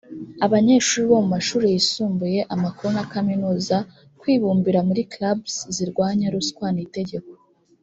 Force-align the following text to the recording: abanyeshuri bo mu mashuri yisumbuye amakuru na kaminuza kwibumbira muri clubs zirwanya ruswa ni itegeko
abanyeshuri 0.45 1.03
bo 1.09 1.17
mu 1.23 1.27
mashuri 1.35 1.65
yisumbuye 1.73 2.39
amakuru 2.53 2.89
na 2.97 3.05
kaminuza 3.13 3.77
kwibumbira 4.19 4.79
muri 4.87 5.01
clubs 5.13 5.55
zirwanya 5.75 6.25
ruswa 6.33 6.67
ni 6.73 6.81
itegeko 6.87 7.29